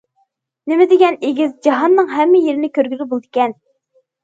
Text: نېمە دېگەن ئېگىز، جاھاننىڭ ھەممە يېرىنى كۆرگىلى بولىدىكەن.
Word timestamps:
نېمە 0.71 0.87
دېگەن 0.93 1.17
ئېگىز، 1.27 1.51
جاھاننىڭ 1.69 2.11
ھەممە 2.15 2.43
يېرىنى 2.47 2.73
كۆرگىلى 2.81 3.11
بولىدىكەن. 3.15 3.57